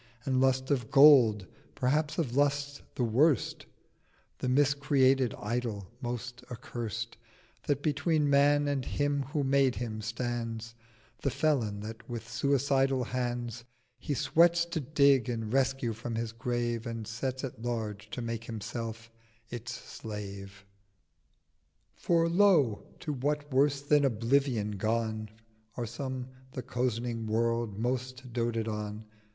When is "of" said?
0.71-0.89, 2.17-2.35